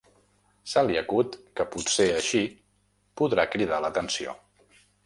Se 0.71 0.81
li 0.87 0.97
acut 1.01 1.37
que 1.59 1.67
potser 1.75 2.09
així 2.17 2.43
podrà 3.23 3.49
cridar 3.57 3.85
l'atenció. 3.87 4.39